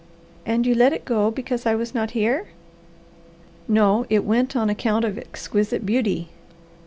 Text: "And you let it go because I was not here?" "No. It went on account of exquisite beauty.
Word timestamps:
"And 0.47 0.65
you 0.65 0.73
let 0.73 0.93
it 0.93 1.05
go 1.05 1.29
because 1.29 1.67
I 1.67 1.75
was 1.75 1.93
not 1.93 2.09
here?" 2.17 2.47
"No. 3.67 4.07
It 4.09 4.23
went 4.25 4.55
on 4.55 4.67
account 4.67 5.05
of 5.05 5.15
exquisite 5.19 5.85
beauty. 5.85 6.29